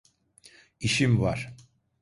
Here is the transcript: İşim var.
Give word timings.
İşim 0.79 1.21
var. 1.21 1.53